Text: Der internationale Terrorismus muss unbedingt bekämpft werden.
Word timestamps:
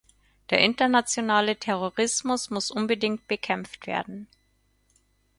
Der 0.49 0.57
internationale 0.57 1.57
Terrorismus 1.57 2.49
muss 2.49 2.71
unbedingt 2.71 3.27
bekämpft 3.27 3.85
werden. 3.85 4.27